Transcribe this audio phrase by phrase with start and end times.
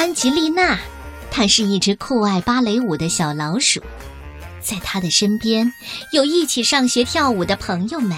[0.00, 0.78] 安吉丽娜，
[1.30, 3.82] 她是一只酷爱芭蕾舞的小老鼠，
[4.58, 5.70] 在她的身边
[6.10, 8.16] 有一起上学跳舞的朋友们，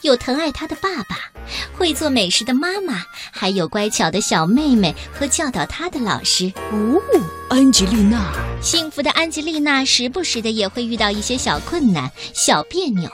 [0.00, 1.30] 有疼爱她的爸爸，
[1.72, 3.00] 会做美食的妈妈，
[3.30, 6.52] 还有乖巧的小妹妹和教导她的老师。
[6.72, 7.00] 哦，
[7.48, 13.08] 安吉丽娜，幸福的安吉丽娜时不时的也会遇到一些小困难、小别扭。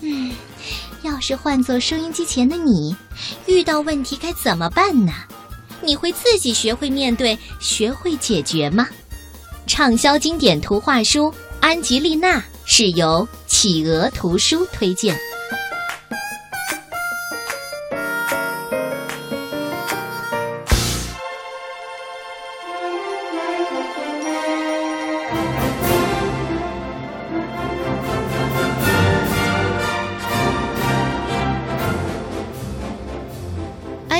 [0.00, 0.30] 嗯，
[1.02, 2.94] 要是换做收音机前的你，
[3.46, 5.12] 遇到问题该怎么办呢？
[5.82, 8.88] 你会自己学会面对、学会解决吗？
[9.66, 11.26] 畅销经典图画书
[11.60, 15.16] 《安吉丽娜》是由企鹅图书推荐。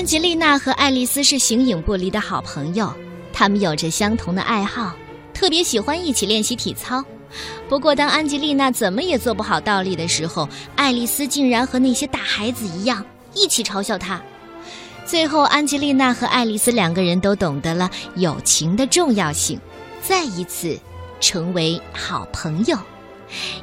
[0.01, 2.91] 安吉丽娜和爱丽丝是形影不离的好朋友，
[3.35, 4.95] 她们有着相同的爱好，
[5.35, 7.05] 特别喜欢一起练习体操。
[7.69, 14.19] 不过，当安吉丽娜怎么也做不好倒立的时候，爱丽丝竟然和那些大孩子一样，一起嘲笑她。
[15.05, 19.61] 最后，安吉丽娜和爱丽丝两个人都懂得了友情的重要性，
[20.01, 20.81] 再一次
[21.21, 22.79] 成为好朋友，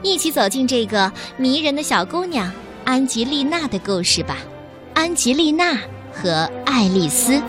[0.04, 2.54] 一起走进这个迷人的小姑娘
[2.86, 4.38] 安吉丽娜的故事吧。
[4.94, 5.76] 安吉丽娜。
[6.22, 7.40] 和爱丽丝。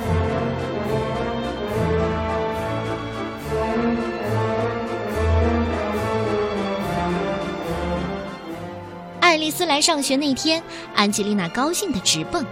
[9.20, 10.62] 爱丽丝来上学那天，
[10.94, 12.44] 安吉丽娜高兴的直蹦。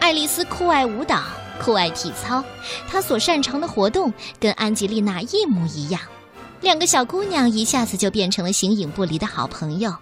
[0.00, 1.20] 爱丽丝酷爱舞蹈，
[1.62, 2.42] 酷爱体操，
[2.88, 6.00] 她所擅长的活动跟安吉丽娜一模一样，
[6.62, 9.94] 两个小姑娘一下子就变成了形影不离的好朋友。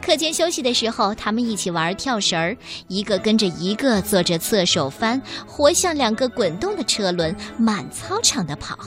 [0.00, 2.56] 课间休息的时候，他们一起玩跳绳儿，
[2.88, 8.78] 一个跟着一个做着侧手翻，活像两个滚动的车轮，满操场的跑。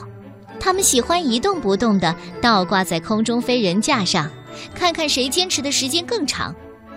[0.59, 4.29] 他们喜欢一动不动地倒挂在空中飞人架上，
[4.73, 6.55] 看看谁坚持的时间更长。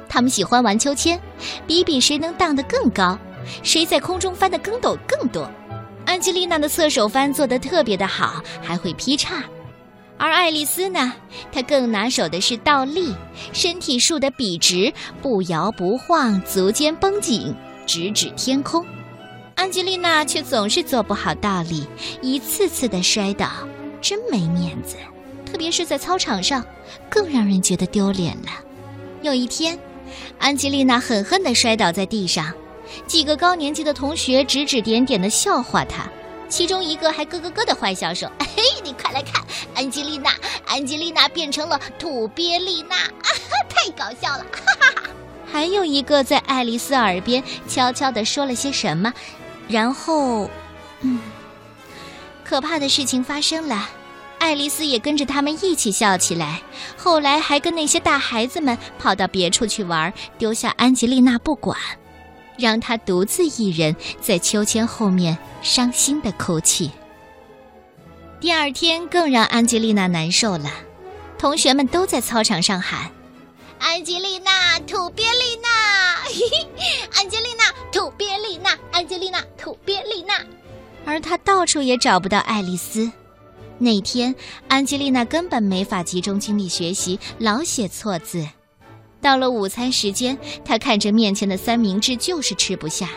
[0.08, 1.20] 他们喜欢玩秋千，
[1.66, 3.18] 比比谁能荡得更高，
[3.62, 5.50] 谁在空中翻的跟斗更多。
[6.06, 9.42] 安吉丽娜的侧手翻做得特别的好，还会劈叉。
[10.18, 11.12] 而爱丽丝呢，
[11.52, 13.14] 她更拿手的是倒立，
[13.52, 14.92] 身体竖得笔直，
[15.22, 17.54] 不摇不晃，足尖绷紧，
[17.86, 18.84] 直指天空。
[19.54, 21.86] 安吉丽娜却总是做不好倒立，
[22.20, 23.48] 一次次的摔倒，
[24.00, 24.96] 真没面子。
[25.46, 26.64] 特别是在操场上，
[27.08, 28.50] 更让人觉得丢脸了。
[29.22, 29.78] 有一天，
[30.38, 32.52] 安吉丽娜狠狠地摔倒在地上，
[33.06, 36.08] 几个高年级的同学指指点点的笑话她。
[36.48, 39.44] 其中一个还咯咯咯的坏笑说：“嘿，你快来看，
[39.74, 40.32] 安吉丽娜，
[40.66, 45.10] 安吉丽娜变成了土鳖丽娜，啊哈，太搞笑了！”哈哈哈。
[45.50, 49.12] 还有一个在爱丽丝耳边悄悄地说了些什么，
[49.68, 50.50] 然后，
[51.00, 51.20] 嗯，
[52.44, 53.88] 可怕的事情发生了，
[54.38, 56.62] 爱丽丝也跟着他们一起笑起来。
[56.96, 61.78] 后来还跟那些大孩子们跑到别处去玩，丢下安吉丽娜不管。
[62.58, 66.90] 让他独自一人在秋千后面伤心的哭泣。
[68.40, 70.70] 第二天更让安吉丽娜难受了，
[71.38, 73.10] 同学们都在操场上喊
[73.80, 75.68] ：“安吉丽娜，土鳖丽娜，
[77.16, 80.34] 安吉丽娜，土鳖丽娜，安吉丽娜，土鳖丽娜。”
[81.06, 83.10] 而她到处也找不到爱丽丝。
[83.78, 84.34] 那天，
[84.68, 88.46] 安吉丽娜根本没法集中精力学习，老写错字。
[89.20, 93.08] 到了午餐时间，他看着面前的三明治就是吃不下。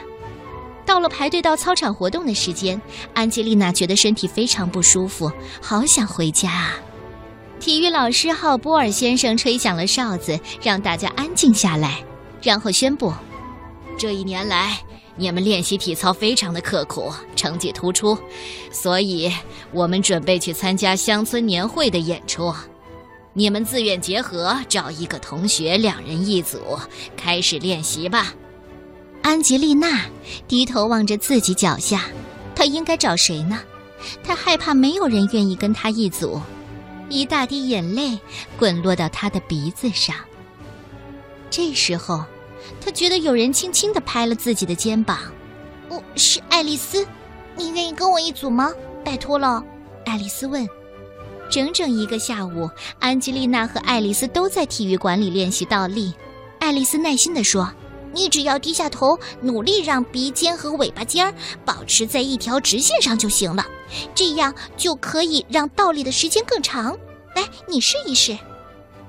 [0.85, 2.81] 到了排队到操场活动的时间，
[3.13, 5.31] 安吉丽娜觉得身体非常不舒服，
[5.62, 6.75] 好想回家啊！
[7.59, 12.03] 体育老师浩波尔先生吹响了哨子，让大家安静下来，
[12.41, 13.13] 然后宣布：
[13.97, 14.81] 这一年来，
[15.16, 18.18] 你们练习体操非常的刻苦，成绩突出，
[18.72, 19.31] 所以
[19.72, 22.51] 我们准备去参加乡村年会的演出。
[23.34, 26.78] 你们自愿结合，找一个同学，两人一组，
[27.16, 28.34] 开始练习吧。
[29.22, 30.06] 安吉丽娜
[30.47, 32.08] 低头望着自己脚下，
[32.53, 33.59] 她应该找谁呢？
[34.22, 36.42] 她害怕没有人愿意跟她一组，
[37.07, 38.19] 一大滴眼泪
[38.60, 40.13] 滚落到她的鼻子上。
[41.50, 42.25] 这时候，
[42.84, 45.19] 她觉得有人轻轻地拍了自己的肩膀。
[45.88, 47.07] 我是爱丽丝，
[47.56, 48.74] 你愿意跟我一组吗？
[49.06, 49.63] 拜托了，
[50.06, 50.68] 爱丽丝问。
[51.51, 56.13] 整整一个下午，安吉丽娜和爱丽丝都在体育馆里练习倒立。
[56.59, 57.69] 爱丽丝耐心地说
[58.15, 61.33] ：“你只要低下头，努力让鼻尖和尾巴尖儿
[61.65, 63.65] 保持在一条直线上就行了，
[64.15, 66.98] 这样就可以让倒立的时间更长。
[67.36, 68.38] 来，你试一试。”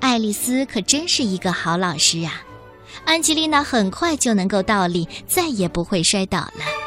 [0.00, 2.42] 爱丽丝可真是一个好老师啊！
[3.04, 6.81] 安吉丽娜很快就能够倒立，再也不会摔倒了。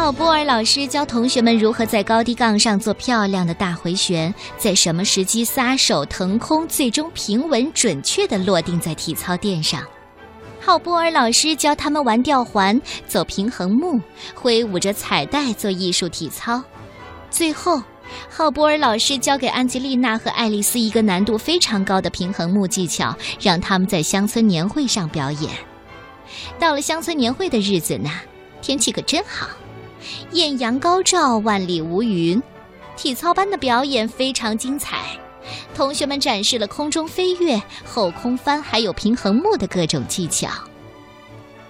[0.00, 9.82] 浩波尔老师教同学们如何在高低杠上做漂亮的大回旋，在什么时机撒手腾空，最终平稳准确地落定在体操垫上。
[10.58, 14.00] 浩波尔老师教他们玩吊环、走平衡木、
[14.34, 16.62] 挥舞着彩带做艺术体操。
[17.30, 17.82] 最后，
[18.30, 25.52] 浩波尔老师教给安吉丽娜和爱丽丝一个难度非常高的平衡木技巧，让他们在乡村年会上表演。
[26.58, 28.10] 到了乡村年会的日子呢，
[28.62, 29.46] 天气可真好。
[30.32, 32.42] 艳阳高照，万里无云。
[32.96, 34.98] 体操班的表演非常精彩，
[35.74, 40.48] 同学们展示了空中飞跃、后空翻，还有平衡木的各种技巧。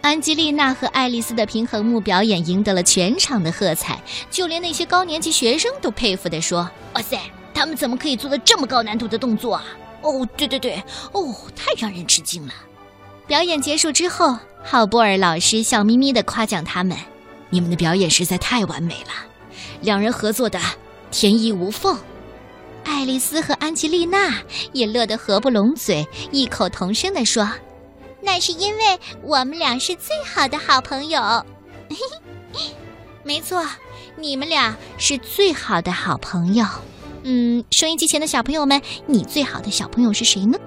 [0.01, 7.21] 安吉丽娜和爱丽丝的平衡木表演赢得了全场的喝彩，就连那些高年级学生都佩服地说：“哇塞，
[7.53, 9.65] 他们怎么可以做的这么高难度的动作啊？
[10.01, 10.83] 哦，对对对，
[11.13, 12.53] 哦，太让人吃惊了。”
[13.29, 16.97] 表演结束之后，浩波尔老师笑眯眯地夸奖他们。
[17.51, 19.11] 你们的表演实在太完美了，
[19.83, 20.59] 两人合作的
[21.11, 21.99] 天衣无缝。
[22.85, 24.43] 爱丽丝和安吉丽娜
[24.73, 27.51] 也乐得合不拢嘴，异口同声地说
[28.23, 31.45] ：“那是因为我们俩是最好的好朋友。
[33.23, 33.67] ”没错，
[34.17, 36.65] 你们俩是最好的好朋友。
[37.23, 40.59] 嗯，收音机前的小朋友们，你最好的小朋友是谁呢？